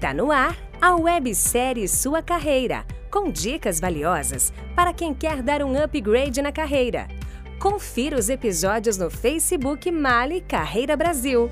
[0.00, 5.82] Tá no ar a websérie Sua Carreira, com dicas valiosas para quem quer dar um
[5.82, 7.08] upgrade na carreira.
[7.58, 11.50] Confira os episódios no Facebook Mali Carreira Brasil.